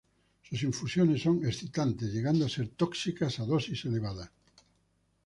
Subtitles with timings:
[0.41, 4.31] Sus infusiones son excitantes, llegando a ser tóxicas a dosis elevadas.